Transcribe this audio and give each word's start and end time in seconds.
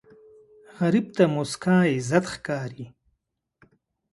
غریب 0.77 1.05
ته 1.15 1.23
موسکا 1.33 1.77
عزت 1.93 2.25
ښکاري 2.33 2.85